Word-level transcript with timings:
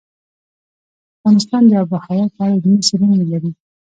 افغانستان 1.17 1.61
د 1.69 1.71
آب 1.81 1.89
وهوا 1.91 2.19
په 2.35 2.39
اړه 2.43 2.55
علمي 2.61 2.81
څېړنې 2.87 3.19
لري. 3.31 3.51